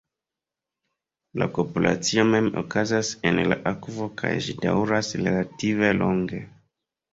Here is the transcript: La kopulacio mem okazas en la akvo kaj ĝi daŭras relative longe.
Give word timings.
La 1.41 1.47
kopulacio 1.57 2.23
mem 2.29 2.47
okazas 2.63 3.13
en 3.33 3.43
la 3.53 3.59
akvo 3.75 4.09
kaj 4.23 4.33
ĝi 4.49 4.59
daŭras 4.67 5.15
relative 5.29 5.95
longe. 6.03 6.45